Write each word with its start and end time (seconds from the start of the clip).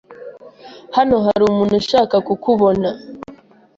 Hano 0.95 1.15
hari 1.25 1.41
umuntu 1.45 1.73
ushaka 1.81 2.15
kukubona. 2.27 2.87